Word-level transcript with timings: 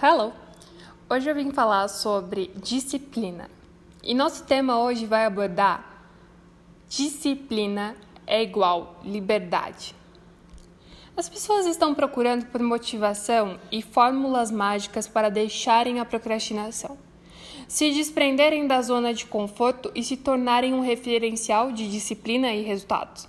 Hello! 0.00 0.32
Hoje 1.10 1.28
eu 1.28 1.34
vim 1.34 1.50
falar 1.50 1.88
sobre 1.88 2.52
disciplina. 2.54 3.50
E 4.00 4.14
nosso 4.14 4.44
tema 4.44 4.78
hoje 4.78 5.04
vai 5.06 5.24
abordar 5.26 6.04
disciplina 6.88 7.96
é 8.24 8.40
igual 8.40 9.00
liberdade. 9.02 9.96
As 11.16 11.28
pessoas 11.28 11.66
estão 11.66 11.96
procurando 11.96 12.46
por 12.46 12.62
motivação 12.62 13.58
e 13.72 13.82
fórmulas 13.82 14.52
mágicas 14.52 15.08
para 15.08 15.32
deixarem 15.32 15.98
a 15.98 16.04
procrastinação, 16.04 16.96
se 17.66 17.90
desprenderem 17.90 18.68
da 18.68 18.80
zona 18.80 19.12
de 19.12 19.26
conforto 19.26 19.90
e 19.96 20.04
se 20.04 20.16
tornarem 20.16 20.74
um 20.74 20.80
referencial 20.80 21.72
de 21.72 21.90
disciplina 21.90 22.54
e 22.54 22.62
resultados. 22.62 23.28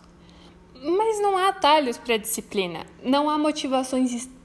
Mas 0.75 1.19
não 1.19 1.35
há 1.35 1.47
atalhos 1.47 1.97
para 1.97 2.13
a 2.13 2.19
disciplina, 2.19 2.85
não 3.03 3.27
há 3.27 3.39
motivações 3.39 4.13
externas 4.13 4.38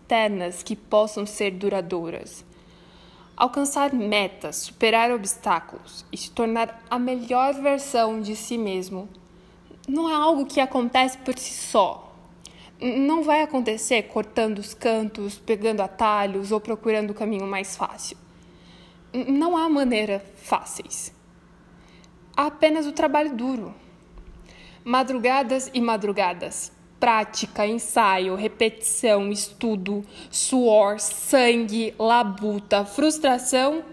que 0.65 0.77
possam 0.77 1.27
ser 1.27 1.53
duradouras. 1.53 2.45
Alcançar 3.37 3.93
metas, 3.93 4.57
superar 4.57 5.11
obstáculos 5.11 6.05
e 6.13 6.17
se 6.17 6.31
tornar 6.31 6.85
a 6.89 6.99
melhor 6.99 7.55
versão 7.55 8.21
de 8.21 8.37
si 8.37 8.57
mesmo 8.57 9.09
não 9.89 10.09
é 10.09 10.15
algo 10.15 10.47
que 10.47 10.61
acontece 10.61 11.19
por 11.19 11.39
si 11.39 11.53
só. 11.53 12.13
Não 12.81 13.23
vai 13.23 13.43
acontecer 13.43 14.03
cortando 14.05 14.59
os 14.59 14.73
cantos, 14.73 15.39
pegando 15.39 15.81
atalhos 15.81 16.53
ou 16.53 16.61
procurando 16.61 17.11
o 17.11 17.15
caminho 17.15 17.47
mais 17.47 17.77
fácil. 17.77 18.17
Não 19.13 19.57
há 19.57 19.69
maneira 19.69 20.25
fáceis. 20.37 21.13
Há 22.37 22.47
apenas 22.47 22.87
o 22.87 22.93
trabalho 22.93 23.35
duro. 23.35 23.75
Madrugadas 24.85 25.71
e 25.73 25.81
madrugadas, 25.81 26.73
prática, 27.05 27.67
ensaio, 27.67 28.35
repetição, 28.35 29.31
estudo, 29.31 30.03
suor, 30.31 30.99
sangue, 30.99 31.95
labuta, 31.99 32.83
frustração 32.87 33.85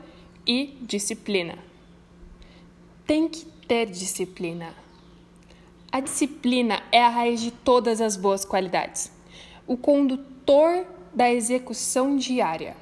e 0.48 0.78
disciplina. 0.80 1.58
Tem 3.06 3.28
que 3.28 3.44
ter 3.68 3.88
disciplina. 3.88 4.74
A 5.92 6.00
disciplina 6.00 6.82
é 6.90 7.04
a 7.04 7.10
raiz 7.10 7.42
de 7.42 7.52
todas 7.52 8.00
as 8.00 8.16
boas 8.16 8.46
qualidades, 8.46 9.12
o 9.68 9.76
condutor 9.76 10.86
da 11.14 11.30
execução 11.30 12.16
diária, 12.16 12.78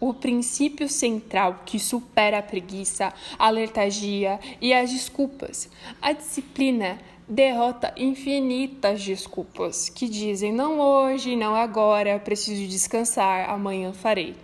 o 0.00 0.12
princípio 0.12 0.88
central 0.88 1.62
que 1.64 1.78
supera 1.78 2.40
a 2.40 2.42
preguiça, 2.42 3.14
a 3.38 3.48
letargia 3.48 4.40
e 4.60 4.74
as 4.74 4.90
desculpas. 4.90 5.70
A 6.02 6.10
disciplina 6.10 6.98
derrota 7.28 7.92
infinitas 7.94 9.04
desculpas 9.04 9.90
que 9.90 10.08
dizem 10.08 10.50
não 10.50 10.80
hoje, 10.80 11.36
não 11.36 11.54
agora, 11.54 12.18
preciso 12.18 12.66
descansar, 12.66 13.50
amanhã 13.50 13.92
farei. 13.92 14.34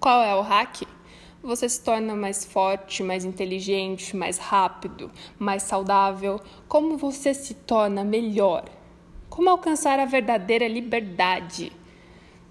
Qual 0.00 0.22
é 0.22 0.34
o 0.34 0.40
hack? 0.40 0.82
Você 1.42 1.68
se 1.68 1.82
torna 1.82 2.16
mais 2.16 2.42
forte, 2.42 3.02
mais 3.02 3.24
inteligente, 3.24 4.16
mais 4.16 4.38
rápido, 4.38 5.10
mais 5.38 5.62
saudável. 5.62 6.40
Como 6.66 6.96
você 6.96 7.34
se 7.34 7.52
torna 7.52 8.02
melhor? 8.02 8.64
Como 9.28 9.50
alcançar 9.50 9.98
a 9.98 10.06
verdadeira 10.06 10.66
liberdade? 10.66 11.70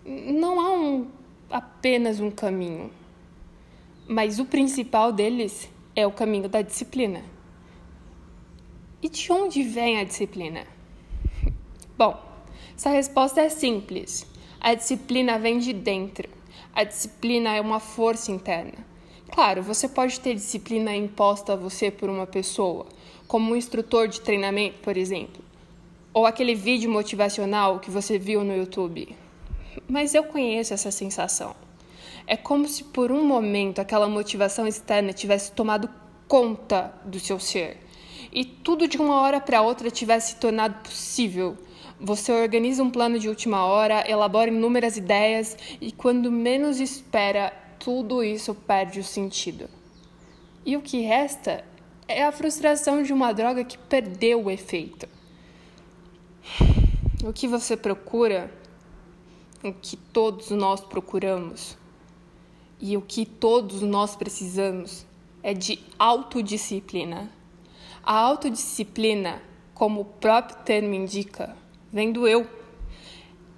Não 0.05 0.59
há 0.59 0.73
um, 0.73 1.07
apenas 1.49 2.19
um 2.19 2.29
caminho, 2.29 2.91
mas 4.07 4.39
o 4.39 4.45
principal 4.45 5.11
deles 5.11 5.69
é 5.95 6.05
o 6.05 6.11
caminho 6.11 6.47
da 6.47 6.61
disciplina. 6.61 7.23
E 9.01 9.07
de 9.07 9.31
onde 9.31 9.63
vem 9.63 9.97
a 9.97 10.03
disciplina? 10.03 10.67
Bom, 11.97 12.21
essa 12.75 12.89
resposta 12.89 13.39
é 13.39 13.47
simples. 13.47 14.27
A 14.59 14.73
disciplina 14.73 15.39
vem 15.39 15.57
de 15.57 15.71
dentro. 15.71 16.27
A 16.75 16.83
disciplina 16.83 17.55
é 17.55 17.61
uma 17.61 17.79
força 17.79 18.29
interna. 18.29 18.85
Claro, 19.31 19.63
você 19.63 19.87
pode 19.87 20.19
ter 20.19 20.35
disciplina 20.35 20.93
imposta 20.93 21.53
a 21.53 21.55
você 21.55 21.89
por 21.89 22.09
uma 22.09 22.27
pessoa, 22.27 22.87
como 23.25 23.53
um 23.53 23.55
instrutor 23.55 24.09
de 24.09 24.19
treinamento, 24.19 24.79
por 24.79 24.97
exemplo, 24.97 25.41
ou 26.13 26.25
aquele 26.25 26.53
vídeo 26.53 26.91
motivacional 26.91 27.79
que 27.79 27.89
você 27.89 28.19
viu 28.19 28.43
no 28.43 28.53
YouTube. 28.53 29.15
Mas 29.87 30.13
eu 30.13 30.25
conheço 30.25 30.73
essa 30.73 30.91
sensação. 30.91 31.55
É 32.27 32.35
como 32.35 32.67
se 32.67 32.83
por 32.83 33.13
um 33.13 33.23
momento 33.23 33.79
aquela 33.79 34.09
motivação 34.09 34.67
externa 34.67 35.13
tivesse 35.13 35.53
tomado 35.53 35.89
conta 36.27 36.93
do 37.05 37.17
seu 37.17 37.39
ser 37.39 37.88
e 38.31 38.45
tudo 38.45 38.87
de 38.87 38.97
uma 38.97 39.21
hora 39.21 39.39
para 39.41 39.61
outra 39.61 39.89
tivesse 39.89 40.33
se 40.33 40.39
tornado 40.39 40.75
possível. 40.83 41.57
Você 41.99 42.31
organiza 42.31 42.83
um 42.83 42.89
plano 42.89 43.19
de 43.19 43.27
última 43.27 43.65
hora, 43.65 44.09
elabora 44.09 44.49
inúmeras 44.49 44.97
ideias 44.97 45.57
e 45.81 45.91
quando 45.91 46.31
menos 46.31 46.79
espera, 46.79 47.51
tudo 47.79 48.23
isso 48.23 48.53
perde 48.53 48.99
o 48.99 49.03
sentido. 49.03 49.69
E 50.65 50.77
o 50.77 50.81
que 50.81 51.01
resta 51.01 51.63
é 52.07 52.23
a 52.23 52.31
frustração 52.31 53.03
de 53.03 53.13
uma 53.13 53.33
droga 53.33 53.63
que 53.63 53.77
perdeu 53.77 54.45
o 54.45 54.51
efeito. 54.51 55.07
O 57.23 57.33
que 57.33 57.47
você 57.47 57.75
procura, 57.75 58.51
o 59.63 59.73
que 59.73 59.97
todos 59.97 60.51
nós 60.51 60.79
procuramos 60.79 61.77
e 62.79 62.95
o 62.95 63.01
que 63.01 63.25
todos 63.25 63.81
nós 63.81 64.15
precisamos 64.15 65.05
é 65.43 65.53
de 65.53 65.79
autodisciplina. 65.97 67.38
A 68.09 68.15
autodisciplina, 68.15 69.39
como 69.71 70.01
o 70.01 70.05
próprio 70.05 70.57
termo 70.65 70.95
indica, 70.95 71.55
vem 71.93 72.11
do 72.11 72.27
eu. 72.27 72.49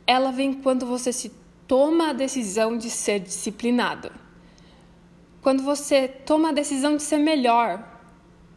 Ela 0.06 0.30
vem 0.30 0.52
quando 0.52 0.86
você 0.86 1.14
se 1.14 1.32
toma 1.66 2.10
a 2.10 2.14
decisão 2.14 2.78
de 2.78 2.90
ser 2.90 3.22
disciplinado. 3.22 4.12
Quando 5.42 5.64
você 5.64 6.06
toma 6.06 6.50
a 6.50 6.52
decisão 6.52 6.98
de 6.98 7.04
ser 7.04 7.20
melhor. 7.20 7.82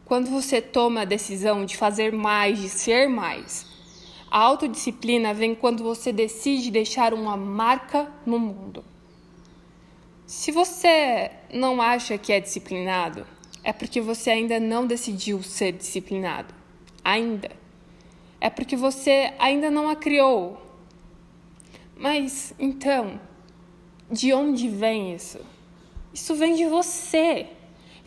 Quando 0.03 0.29
você 0.29 0.61
toma 0.61 1.03
a 1.03 1.05
decisão 1.05 1.63
de 1.63 1.77
fazer 1.77 2.11
mais, 2.11 2.59
de 2.59 2.67
ser 2.67 3.07
mais. 3.07 3.65
A 4.29 4.39
autodisciplina 4.39 5.33
vem 5.33 5.55
quando 5.55 5.81
você 5.81 6.11
decide 6.11 6.71
deixar 6.71 7.13
uma 7.13 7.37
marca 7.37 8.11
no 8.25 8.37
mundo. 8.37 8.83
Se 10.25 10.51
você 10.51 11.31
não 11.53 11.81
acha 11.81 12.17
que 12.17 12.33
é 12.33 12.41
disciplinado, 12.41 13.25
é 13.65 13.73
porque 13.73 13.99
você 13.99 14.29
ainda 14.29 14.59
não 14.59 14.85
decidiu 14.85 15.41
ser 15.41 15.71
disciplinado. 15.71 16.53
Ainda. 17.03 17.49
É 18.39 18.47
porque 18.47 18.75
você 18.75 19.33
ainda 19.39 19.71
não 19.71 19.89
a 19.89 19.95
criou. 19.95 20.61
Mas 21.97 22.53
então, 22.59 23.19
de 24.09 24.31
onde 24.33 24.69
vem 24.69 25.15
isso? 25.15 25.39
Isso 26.13 26.35
vem 26.35 26.53
de 26.53 26.65
você. 26.65 27.47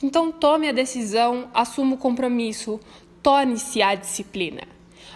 Então 0.00 0.30
tome 0.30 0.68
a 0.68 0.72
decisão, 0.72 1.48
assuma 1.52 1.96
o 1.96 1.98
compromisso, 1.98 2.78
torne-se 3.20 3.82
a 3.82 3.96
disciplina. 3.96 4.62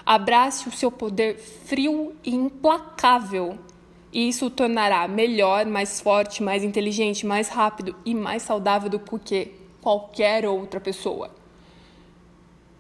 Abrace 0.04 0.68
o 0.68 0.72
seu 0.72 0.90
poder 0.90 1.38
frio 1.38 2.16
e 2.24 2.34
implacável. 2.34 3.56
E 4.12 4.28
isso 4.28 4.46
o 4.46 4.50
tornará 4.50 5.06
melhor, 5.06 5.64
mais 5.66 6.00
forte, 6.00 6.42
mais 6.42 6.64
inteligente, 6.64 7.24
mais 7.24 7.48
rápido 7.48 7.94
e 8.04 8.12
mais 8.12 8.42
saudável 8.42 8.90
do 8.90 8.98
que 8.98 9.61
qualquer 9.82 10.46
outra 10.46 10.80
pessoa. 10.80 11.30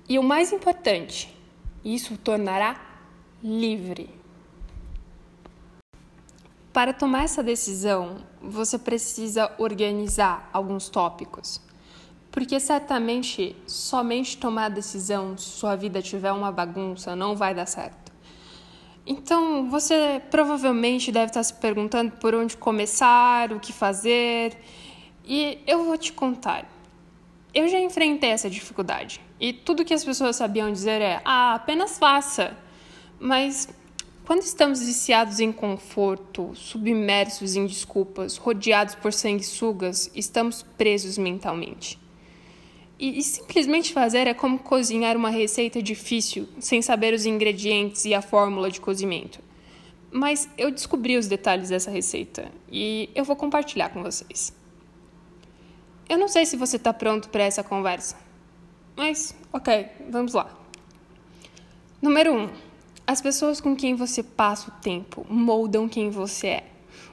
E 0.08 0.18
o 0.18 0.22
mais 0.22 0.52
importante, 0.52 1.36
isso 1.84 2.14
o 2.14 2.18
tornará 2.18 2.80
livre. 3.42 4.08
Para 6.72 6.92
tomar 6.92 7.24
essa 7.24 7.42
decisão, 7.42 8.18
você 8.40 8.78
precisa 8.78 9.52
organizar 9.58 10.48
alguns 10.52 10.88
tópicos. 10.88 11.60
Porque 12.30 12.58
certamente 12.58 13.54
somente 13.66 14.38
tomar 14.38 14.66
a 14.66 14.68
decisão 14.70 15.36
se 15.36 15.50
sua 15.50 15.76
vida 15.76 16.00
tiver 16.00 16.32
uma 16.32 16.50
bagunça 16.50 17.14
não 17.14 17.36
vai 17.36 17.54
dar 17.54 17.66
certo. 17.66 18.10
Então, 19.04 19.68
você 19.68 20.22
provavelmente 20.30 21.10
deve 21.10 21.26
estar 21.26 21.42
se 21.42 21.52
perguntando 21.54 22.12
por 22.12 22.34
onde 22.34 22.56
começar, 22.56 23.52
o 23.52 23.60
que 23.60 23.72
fazer, 23.72 24.56
e 25.24 25.58
eu 25.66 25.84
vou 25.84 25.98
te 25.98 26.12
contar. 26.12 26.66
Eu 27.54 27.68
já 27.68 27.78
enfrentei 27.78 28.30
essa 28.30 28.48
dificuldade 28.48 29.20
e 29.38 29.52
tudo 29.52 29.84
que 29.84 29.92
as 29.92 30.04
pessoas 30.04 30.36
sabiam 30.36 30.72
dizer 30.72 31.02
é: 31.02 31.20
ah, 31.24 31.54
apenas 31.54 31.98
faça. 31.98 32.56
Mas 33.20 33.68
quando 34.24 34.42
estamos 34.42 34.80
viciados 34.80 35.40
em 35.40 35.52
conforto, 35.52 36.52
submersos 36.54 37.54
em 37.56 37.66
desculpas, 37.66 38.36
rodeados 38.36 38.94
por 38.94 39.12
sanguessugas, 39.12 40.10
estamos 40.14 40.62
presos 40.62 41.18
mentalmente. 41.18 41.98
E, 42.98 43.18
e, 43.18 43.22
simplesmente 43.22 43.92
fazer 43.92 44.28
é 44.28 44.34
como 44.34 44.60
cozinhar 44.60 45.16
uma 45.16 45.28
receita 45.28 45.82
difícil 45.82 46.48
sem 46.60 46.80
saber 46.80 47.12
os 47.12 47.26
ingredientes 47.26 48.04
e 48.04 48.14
a 48.14 48.22
fórmula 48.22 48.70
de 48.70 48.80
cozimento. 48.80 49.40
Mas 50.10 50.48
eu 50.56 50.70
descobri 50.70 51.16
os 51.16 51.26
detalhes 51.26 51.70
dessa 51.70 51.90
receita 51.90 52.50
e 52.70 53.10
eu 53.14 53.24
vou 53.24 53.34
compartilhar 53.34 53.88
com 53.88 54.02
vocês. 54.02 54.54
Eu 56.08 56.18
não 56.18 56.28
sei 56.28 56.44
se 56.44 56.56
você 56.56 56.76
está 56.76 56.92
pronto 56.92 57.28
para 57.28 57.44
essa 57.44 57.62
conversa, 57.62 58.16
mas 58.96 59.34
ok, 59.52 59.86
vamos 60.10 60.34
lá. 60.34 60.50
Número 62.00 62.32
1. 62.32 62.38
Um, 62.38 62.50
as 63.06 63.20
pessoas 63.20 63.60
com 63.60 63.74
quem 63.74 63.94
você 63.94 64.22
passa 64.22 64.70
o 64.70 64.80
tempo 64.82 65.26
moldam 65.28 65.88
quem 65.88 66.10
você 66.10 66.46
é. 66.46 66.64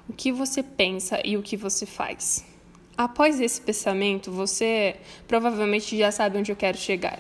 o 0.08 0.14
que 0.14 0.32
você 0.32 0.64
pensa 0.64 1.22
e 1.24 1.38
o 1.38 1.42
que 1.44 1.56
você 1.56 1.86
faz. 1.86 2.46
Após 2.98 3.40
esse 3.40 3.62
pensamento, 3.62 4.32
você 4.32 4.96
provavelmente 5.28 5.98
já 5.98 6.12
sabe 6.12 6.38
onde 6.38 6.52
eu 6.52 6.56
quero 6.56 6.78
chegar. 6.78 7.20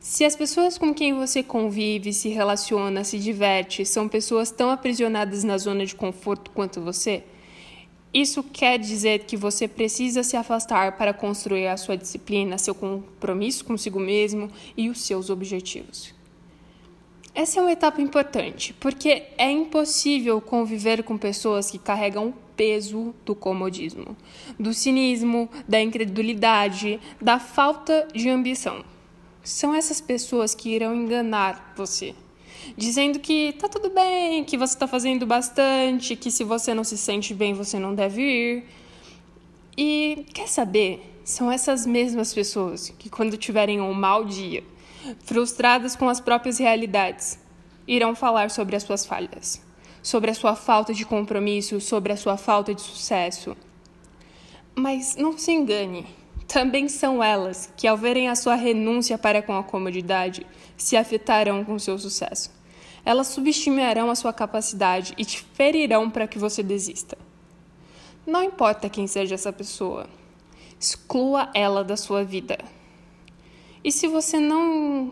Se 0.00 0.24
as 0.24 0.34
pessoas 0.34 0.78
com 0.78 0.94
quem 0.94 1.12
você 1.14 1.42
convive, 1.42 2.12
se 2.12 2.28
relaciona, 2.28 3.04
se 3.04 3.18
diverte, 3.18 3.84
são 3.84 4.08
pessoas 4.08 4.50
tão 4.50 4.70
aprisionadas 4.70 5.44
na 5.44 5.58
zona 5.58 5.84
de 5.84 5.94
conforto 5.94 6.50
quanto 6.52 6.80
você, 6.80 7.22
isso 8.12 8.42
quer 8.42 8.78
dizer 8.78 9.24
que 9.24 9.36
você 9.36 9.68
precisa 9.68 10.22
se 10.22 10.36
afastar 10.36 10.96
para 10.96 11.12
construir 11.12 11.66
a 11.68 11.76
sua 11.76 11.96
disciplina, 11.96 12.56
seu 12.56 12.74
compromisso 12.74 13.64
consigo 13.64 14.00
mesmo 14.00 14.50
e 14.76 14.88
os 14.88 15.02
seus 15.02 15.28
objetivos. 15.28 16.14
Essa 17.34 17.60
é 17.60 17.62
uma 17.62 17.72
etapa 17.72 18.00
importante, 18.00 18.74
porque 18.80 19.24
é 19.36 19.50
impossível 19.50 20.40
conviver 20.40 21.04
com 21.04 21.16
pessoas 21.16 21.70
que 21.70 21.78
carregam 21.78 22.28
o 22.28 22.34
peso 22.56 23.14
do 23.24 23.34
comodismo, 23.34 24.16
do 24.58 24.74
cinismo, 24.74 25.48
da 25.68 25.80
incredulidade, 25.80 26.98
da 27.20 27.38
falta 27.38 28.08
de 28.12 28.28
ambição. 28.28 28.84
São 29.44 29.72
essas 29.72 30.00
pessoas 30.00 30.54
que 30.54 30.70
irão 30.70 30.94
enganar 30.94 31.74
você, 31.76 32.14
dizendo 32.76 33.18
que 33.18 33.52
tá 33.54 33.68
tudo 33.68 33.90
bem, 33.90 34.44
que 34.44 34.56
você 34.56 34.74
está 34.74 34.86
fazendo 34.86 35.26
bastante, 35.26 36.16
que 36.16 36.30
se 36.30 36.44
você 36.44 36.74
não 36.74 36.84
se 36.84 36.96
sente 36.98 37.34
bem, 37.34 37.54
você 37.54 37.78
não 37.78 37.94
deve 37.94 38.22
ir. 38.22 38.64
E 39.76 40.26
quer 40.34 40.48
saber? 40.48 41.20
São 41.24 41.52
essas 41.52 41.86
mesmas 41.86 42.32
pessoas 42.32 42.88
que, 42.98 43.10
quando 43.10 43.36
tiverem 43.36 43.80
um 43.80 43.92
mau 43.92 44.24
dia, 44.24 44.64
frustradas 45.24 45.94
com 45.94 46.08
as 46.08 46.20
próprias 46.20 46.58
realidades, 46.58 47.38
irão 47.86 48.14
falar 48.14 48.50
sobre 48.50 48.76
as 48.76 48.82
suas 48.82 49.06
falhas, 49.06 49.62
sobre 50.02 50.30
a 50.30 50.34
sua 50.34 50.56
falta 50.56 50.92
de 50.92 51.04
compromisso, 51.04 51.80
sobre 51.80 52.12
a 52.12 52.16
sua 52.16 52.36
falta 52.36 52.74
de 52.74 52.80
sucesso. 52.80 53.56
Mas 54.74 55.16
não 55.16 55.36
se 55.36 55.52
engane, 55.52 56.06
também 56.46 56.88
são 56.88 57.22
elas 57.22 57.72
que, 57.76 57.86
ao 57.86 57.96
verem 57.96 58.28
a 58.28 58.34
sua 58.34 58.54
renúncia 58.54 59.18
para 59.18 59.42
com 59.42 59.56
a 59.56 59.62
comodidade, 59.62 60.46
se 60.78 60.96
afetarão 60.96 61.62
com 61.62 61.78
seu 61.78 61.98
sucesso. 61.98 62.57
Elas 63.08 63.28
subestimarão 63.28 64.10
a 64.10 64.14
sua 64.14 64.34
capacidade 64.34 65.14
e 65.16 65.24
te 65.24 65.42
ferirão 65.54 66.10
para 66.10 66.28
que 66.28 66.38
você 66.38 66.62
desista. 66.62 67.16
Não 68.26 68.44
importa 68.44 68.90
quem 68.90 69.06
seja 69.06 69.34
essa 69.34 69.50
pessoa, 69.50 70.06
exclua 70.78 71.50
ela 71.54 71.82
da 71.82 71.96
sua 71.96 72.22
vida. 72.22 72.58
E 73.82 73.90
se 73.90 74.06
você 74.06 74.38
não 74.38 75.10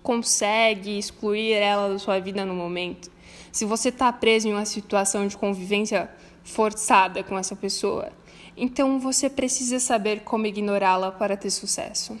consegue 0.00 0.96
excluir 0.96 1.54
ela 1.54 1.88
da 1.88 1.98
sua 1.98 2.20
vida 2.20 2.44
no 2.46 2.54
momento, 2.54 3.10
se 3.50 3.64
você 3.64 3.88
está 3.88 4.12
preso 4.12 4.46
em 4.46 4.52
uma 4.52 4.64
situação 4.64 5.26
de 5.26 5.36
convivência 5.36 6.08
forçada 6.44 7.24
com 7.24 7.36
essa 7.36 7.56
pessoa, 7.56 8.12
então 8.56 9.00
você 9.00 9.28
precisa 9.28 9.80
saber 9.80 10.20
como 10.20 10.46
ignorá-la 10.46 11.10
para 11.10 11.36
ter 11.36 11.50
sucesso. 11.50 12.16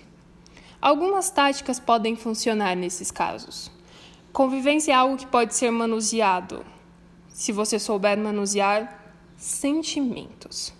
Algumas 0.82 1.30
táticas 1.30 1.78
podem 1.78 2.16
funcionar 2.16 2.74
nesses 2.74 3.12
casos. 3.12 3.77
Convivência 4.32 4.92
é 4.92 4.94
algo 4.94 5.16
que 5.16 5.26
pode 5.26 5.54
ser 5.54 5.70
manuseado, 5.70 6.64
se 7.28 7.50
você 7.50 7.78
souber 7.78 8.16
manusear 8.16 9.02
sentimentos. 9.36 10.72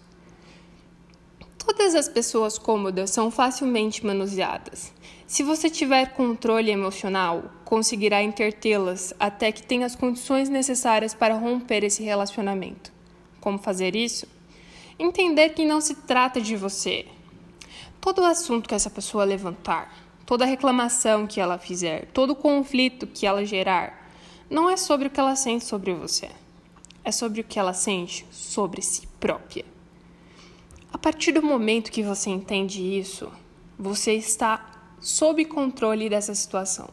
Todas 1.59 1.95
as 1.95 2.09
pessoas 2.09 2.59
cômodas 2.59 3.11
são 3.11 3.31
facilmente 3.31 4.05
manuseadas. 4.05 4.93
Se 5.27 5.43
você 5.43 5.69
tiver 5.69 6.15
controle 6.15 6.71
emocional, 6.71 7.45
conseguirá 7.65 8.23
intertê-las 8.23 9.13
até 9.21 9.53
que 9.53 9.63
tenha 9.63 9.85
as 9.85 9.95
condições 9.95 10.49
necessárias 10.49 11.13
para 11.13 11.35
romper 11.35 11.85
esse 11.85 12.03
relacionamento. 12.03 12.91
Como 13.41 13.59
fazer 13.59 13.95
isso? 13.95 14.27
Entender 14.99 15.51
que 15.51 15.65
não 15.65 15.81
se 15.81 15.95
trata 15.95 16.41
de 16.41 16.57
você. 16.57 17.07
Todo 18.01 18.25
assunto 18.25 18.69
que 18.69 18.75
essa 18.75 18.89
pessoa 18.89 19.25
levantar, 19.25 20.08
toda 20.29 20.45
reclamação 20.45 21.27
que 21.27 21.41
ela 21.41 21.57
fizer, 21.57 22.05
todo 22.13 22.37
conflito 22.37 23.07
que 23.07 23.27
ela 23.27 23.47
gerar, 23.47 24.11
não 24.51 24.69
é 24.69 24.77
sobre 24.77 25.09
o 25.09 25.11
que 25.11 25.19
ela 25.19 25.35
sente 25.35 25.65
sobre 25.65 25.95
você. 25.95 26.29
É 27.03 27.11
sobre 27.11 27.41
o 27.41 27.45
que 27.45 27.59
ela 27.59 27.73
sente 27.73 28.27
sobre 28.31 28.83
si 28.83 29.09
própria. 29.19 29.65
A 30.93 30.99
partir 30.99 31.33
do 31.33 31.43
momento 31.43 31.91
que 31.91 32.03
você 32.03 32.29
entende 32.29 32.83
isso, 32.83 33.33
você 33.79 34.13
está 34.13 34.71
sob 35.01 35.47
controle 35.47 36.11
dessa 36.11 36.35
situação. 36.35 36.91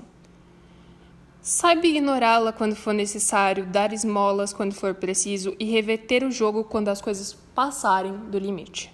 Saiba 1.42 1.86
ignorá-la 1.86 2.54
quando 2.54 2.74
for 2.74 2.94
necessário, 2.94 3.66
dar 3.66 3.92
esmolas 3.92 4.54
quando 4.54 4.74
for 4.74 4.96
preciso 4.96 5.54
e 5.60 5.66
reverter 5.66 6.24
o 6.24 6.32
jogo 6.32 6.64
quando 6.64 6.88
as 6.88 7.02
coisas 7.02 7.34
passarem 7.54 8.16
do 8.30 8.40
limite. 8.40 8.94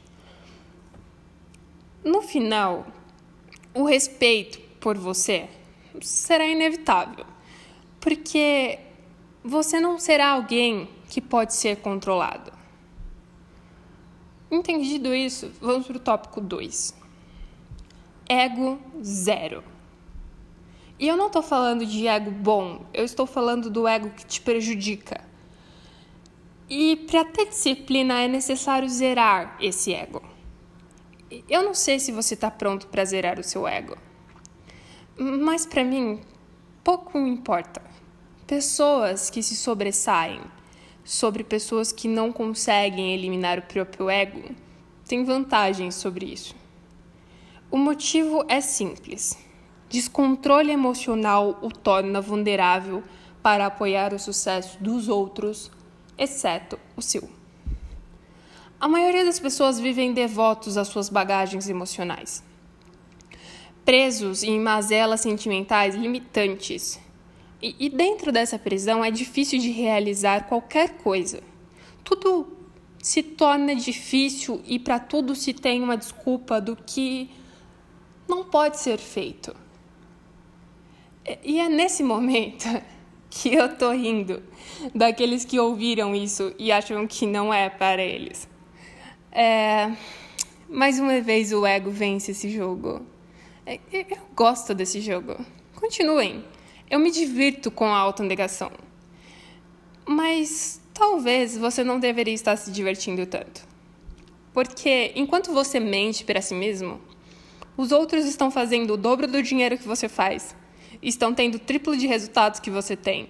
No 2.03 2.23
final, 2.23 2.87
o 3.73 3.85
respeito 3.85 4.59
por 4.79 4.97
você 4.97 5.49
será 6.01 6.47
inevitável, 6.47 7.25
porque 7.99 8.79
você 9.43 9.79
não 9.79 9.99
será 9.99 10.29
alguém 10.29 10.89
que 11.09 11.19
pode 11.19 11.53
ser 11.53 11.77
controlado. 11.77 12.51
Entendido 14.49 15.13
isso, 15.13 15.51
vamos 15.61 15.87
para 15.87 15.97
o 15.97 15.99
tópico 15.99 16.41
2. 16.41 16.93
Ego 18.27 18.79
zero. 19.03 19.63
E 20.99 21.07
eu 21.07 21.17
não 21.17 21.27
estou 21.27 21.41
falando 21.41 21.85
de 21.85 22.07
ego 22.07 22.31
bom, 22.31 22.85
eu 22.93 23.03
estou 23.03 23.25
falando 23.25 23.69
do 23.69 23.87
ego 23.87 24.09
que 24.11 24.25
te 24.25 24.39
prejudica. 24.41 25.23
E 26.69 26.95
para 26.95 27.25
ter 27.25 27.47
disciplina 27.47 28.21
é 28.21 28.27
necessário 28.27 28.87
zerar 28.87 29.57
esse 29.59 29.93
ego. 29.93 30.30
Eu 31.49 31.63
não 31.63 31.73
sei 31.73 31.97
se 31.97 32.11
você 32.11 32.33
está 32.33 32.51
pronto 32.51 32.87
para 32.87 33.05
zerar 33.05 33.39
o 33.39 33.43
seu 33.43 33.65
ego, 33.65 33.97
mas 35.17 35.65
para 35.65 35.83
mim 35.83 36.19
pouco 36.83 37.17
importa. 37.17 37.81
Pessoas 38.45 39.29
que 39.29 39.41
se 39.41 39.55
sobressaem 39.55 40.41
sobre 41.05 41.43
pessoas 41.43 41.91
que 41.93 42.07
não 42.07 42.33
conseguem 42.33 43.13
eliminar 43.13 43.59
o 43.59 43.61
próprio 43.61 44.09
ego 44.09 44.53
têm 45.07 45.23
vantagens 45.23 45.95
sobre 45.95 46.25
isso. 46.25 46.53
O 47.69 47.77
motivo 47.77 48.43
é 48.49 48.59
simples. 48.59 49.37
Descontrole 49.89 50.71
emocional 50.71 51.59
o 51.61 51.69
torna 51.69 52.19
vulnerável 52.19 53.03
para 53.41 53.67
apoiar 53.67 54.13
o 54.13 54.19
sucesso 54.19 54.77
dos 54.83 55.07
outros, 55.07 55.71
exceto 56.17 56.77
o 56.95 57.01
seu. 57.01 57.40
A 58.81 58.87
maioria 58.87 59.23
das 59.23 59.39
pessoas 59.39 59.79
vivem 59.79 60.11
devotos 60.11 60.75
às 60.75 60.87
suas 60.87 61.07
bagagens 61.07 61.69
emocionais, 61.69 62.43
presos 63.85 64.41
em 64.41 64.59
mazelas 64.59 65.21
sentimentais 65.21 65.93
limitantes. 65.93 66.99
E, 67.61 67.75
e 67.77 67.89
dentro 67.89 68.31
dessa 68.31 68.57
prisão 68.57 69.05
é 69.05 69.11
difícil 69.11 69.59
de 69.59 69.69
realizar 69.69 70.47
qualquer 70.47 70.97
coisa. 70.97 71.43
Tudo 72.03 72.57
se 72.97 73.21
torna 73.21 73.75
difícil 73.75 74.63
e 74.65 74.79
para 74.79 74.97
tudo 74.97 75.35
se 75.35 75.53
tem 75.53 75.83
uma 75.83 75.95
desculpa 75.95 76.59
do 76.59 76.75
que 76.75 77.29
não 78.27 78.43
pode 78.43 78.79
ser 78.79 78.97
feito. 78.97 79.55
E 81.43 81.59
é 81.59 81.69
nesse 81.69 82.01
momento 82.01 82.65
que 83.29 83.53
eu 83.53 83.77
tô 83.77 83.91
rindo 83.91 84.41
daqueles 84.95 85.45
que 85.45 85.59
ouviram 85.59 86.15
isso 86.15 86.51
e 86.57 86.71
acham 86.71 87.05
que 87.05 87.27
não 87.27 87.53
é 87.53 87.69
para 87.69 88.01
eles. 88.01 88.49
É... 89.31 89.91
Mais 90.67 90.99
uma 90.99 91.19
vez 91.21 91.51
o 91.51 91.65
ego 91.65 91.91
vence 91.91 92.31
esse 92.31 92.49
jogo. 92.49 93.05
É, 93.65 93.79
eu 93.91 94.05
gosto 94.35 94.73
desse 94.73 95.01
jogo. 95.01 95.35
Continuem. 95.75 96.43
Eu 96.89 96.99
me 96.99 97.11
divirto 97.11 97.69
com 97.69 97.85
a 97.85 97.97
autonegação. 97.97 98.71
Mas 100.05 100.81
talvez 100.93 101.57
você 101.57 101.83
não 101.83 101.99
deveria 101.99 102.33
estar 102.33 102.55
se 102.57 102.71
divertindo 102.71 103.25
tanto. 103.25 103.67
Porque 104.53 105.11
enquanto 105.15 105.53
você 105.53 105.79
mente 105.79 106.25
para 106.25 106.41
si 106.41 106.53
mesmo, 106.53 106.99
os 107.77 107.91
outros 107.91 108.25
estão 108.25 108.51
fazendo 108.51 108.93
o 108.93 108.97
dobro 108.97 109.27
do 109.27 109.41
dinheiro 109.41 109.77
que 109.77 109.87
você 109.87 110.09
faz 110.09 110.55
estão 111.01 111.33
tendo 111.33 111.55
o 111.55 111.59
triplo 111.59 111.95
de 111.95 112.05
resultados 112.05 112.59
que 112.59 112.69
você 112.69 112.95
tem 112.95 113.29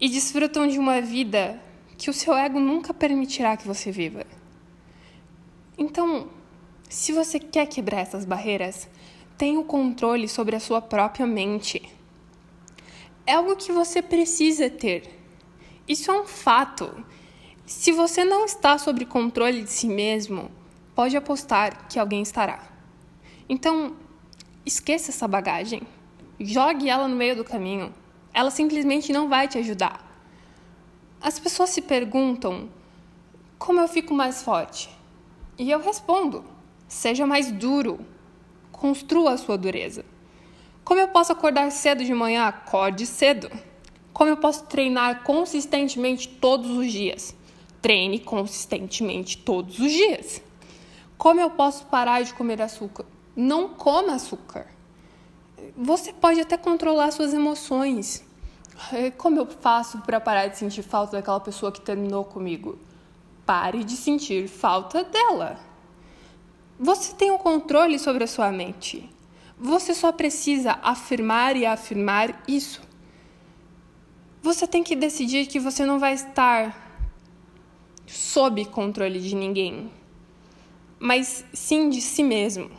e 0.00 0.08
desfrutam 0.08 0.66
de 0.66 0.78
uma 0.78 1.00
vida 1.00 1.60
que 1.96 2.08
o 2.08 2.14
seu 2.14 2.34
ego 2.34 2.60
nunca 2.60 2.94
permitirá 2.94 3.56
que 3.56 3.66
você 3.66 3.90
viva. 3.90 4.24
Então, 5.78 6.28
se 6.88 7.12
você 7.12 7.38
quer 7.38 7.66
quebrar 7.66 8.00
essas 8.00 8.24
barreiras, 8.24 8.88
tenha 9.36 9.60
o 9.60 9.64
controle 9.64 10.28
sobre 10.28 10.56
a 10.56 10.60
sua 10.60 10.82
própria 10.82 11.24
mente. 11.24 11.80
É 13.24 13.34
algo 13.34 13.54
que 13.54 13.70
você 13.70 14.02
precisa 14.02 14.68
ter. 14.68 15.22
Isso 15.86 16.10
é 16.10 16.20
um 16.20 16.26
fato. 16.26 17.04
Se 17.64 17.92
você 17.92 18.24
não 18.24 18.44
está 18.44 18.76
sob 18.76 19.04
controle 19.04 19.62
de 19.62 19.70
si 19.70 19.86
mesmo, 19.86 20.50
pode 20.96 21.16
apostar 21.16 21.86
que 21.88 21.96
alguém 21.96 22.22
estará. 22.22 22.60
Então, 23.48 23.94
esqueça 24.66 25.12
essa 25.12 25.28
bagagem. 25.28 25.82
Jogue 26.40 26.88
ela 26.88 27.06
no 27.06 27.14
meio 27.14 27.36
do 27.36 27.44
caminho. 27.44 27.94
Ela 28.34 28.50
simplesmente 28.50 29.12
não 29.12 29.28
vai 29.28 29.46
te 29.46 29.58
ajudar. 29.58 30.04
As 31.20 31.38
pessoas 31.38 31.70
se 31.70 31.82
perguntam 31.82 32.68
Como 33.58 33.80
eu 33.80 33.86
fico 33.88 34.12
mais 34.12 34.42
forte? 34.42 34.97
E 35.58 35.70
eu 35.70 35.80
respondo: 35.80 36.44
seja 36.86 37.26
mais 37.26 37.50
duro. 37.50 37.98
Construa 38.70 39.32
a 39.32 39.36
sua 39.36 39.58
dureza. 39.58 40.04
Como 40.84 41.00
eu 41.00 41.08
posso 41.08 41.32
acordar 41.32 41.70
cedo 41.72 42.04
de 42.04 42.14
manhã? 42.14 42.44
Acorde 42.44 43.04
cedo. 43.04 43.50
Como 44.12 44.30
eu 44.30 44.36
posso 44.36 44.64
treinar 44.66 45.24
consistentemente 45.24 46.28
todos 46.28 46.70
os 46.70 46.92
dias? 46.92 47.34
Treine 47.82 48.20
consistentemente 48.20 49.38
todos 49.38 49.80
os 49.80 49.90
dias. 49.90 50.40
Como 51.16 51.40
eu 51.40 51.50
posso 51.50 51.86
parar 51.86 52.22
de 52.22 52.32
comer 52.32 52.62
açúcar? 52.62 53.04
Não 53.34 53.68
coma 53.68 54.14
açúcar. 54.14 54.66
Você 55.76 56.12
pode 56.12 56.40
até 56.40 56.56
controlar 56.56 57.10
suas 57.10 57.34
emoções. 57.34 58.24
Como 59.16 59.38
eu 59.40 59.46
faço 59.46 59.98
para 59.98 60.20
parar 60.20 60.46
de 60.46 60.56
sentir 60.56 60.82
falta 60.82 61.16
daquela 61.16 61.40
pessoa 61.40 61.72
que 61.72 61.80
terminou 61.80 62.24
comigo? 62.24 62.78
Pare 63.48 63.82
de 63.82 63.96
sentir 63.96 64.46
falta 64.46 65.02
dela. 65.04 65.58
Você 66.78 67.14
tem 67.14 67.30
o 67.30 67.36
um 67.36 67.38
controle 67.38 67.98
sobre 67.98 68.22
a 68.22 68.26
sua 68.26 68.52
mente. 68.52 69.08
Você 69.58 69.94
só 69.94 70.12
precisa 70.12 70.78
afirmar 70.82 71.56
e 71.56 71.64
afirmar 71.64 72.42
isso. 72.46 72.82
Você 74.42 74.66
tem 74.66 74.84
que 74.84 74.94
decidir 74.94 75.46
que 75.46 75.58
você 75.58 75.86
não 75.86 75.98
vai 75.98 76.12
estar 76.12 76.76
sob 78.06 78.66
controle 78.66 79.18
de 79.18 79.34
ninguém, 79.34 79.90
mas 80.98 81.42
sim 81.54 81.88
de 81.88 82.02
si 82.02 82.22
mesmo. 82.22 82.70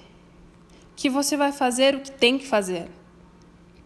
Que 0.95 1.09
você 1.09 1.35
vai 1.35 1.51
fazer 1.51 1.95
o 1.95 2.01
que 2.01 2.11
tem 2.11 2.37
que 2.37 2.45
fazer. 2.45 2.87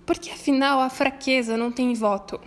Porque 0.05 0.29
afinal 0.29 0.81
a 0.81 0.89
fraqueza 0.89 1.55
não 1.55 1.71
tem 1.71 1.93
voto. 1.93 2.41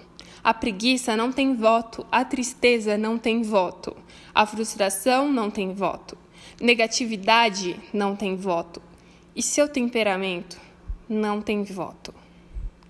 A 0.46 0.54
preguiça 0.54 1.16
não 1.16 1.32
tem 1.32 1.56
voto, 1.56 2.06
a 2.08 2.24
tristeza 2.24 2.96
não 2.96 3.18
tem 3.18 3.42
voto, 3.42 3.96
a 4.32 4.46
frustração 4.46 5.32
não 5.32 5.50
tem 5.50 5.74
voto, 5.74 6.16
negatividade 6.60 7.80
não 7.92 8.14
tem 8.14 8.36
voto 8.36 8.80
e 9.34 9.42
seu 9.42 9.68
temperamento 9.68 10.60
não 11.08 11.42
tem 11.42 11.64
voto. 11.64 12.14